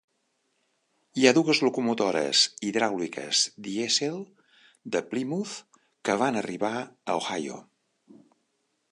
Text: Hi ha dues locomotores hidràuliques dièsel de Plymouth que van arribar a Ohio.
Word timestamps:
Hi 1.19 1.25
ha 1.27 1.33
dues 1.37 1.59
locomotores 1.65 2.39
hidràuliques 2.69 3.41
dièsel 3.67 4.17
de 4.95 5.01
Plymouth 5.11 5.53
que 6.09 6.15
van 6.23 6.39
arribar 6.41 6.73
a 6.81 7.19
Ohio. 7.21 7.61